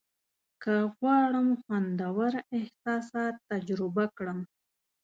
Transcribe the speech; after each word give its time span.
که 0.61 0.73
غواړم 0.97 1.47
خوندور 1.61 2.33
احساسات 2.57 3.35
تجربه 3.49 4.05
کړم. 4.17 4.39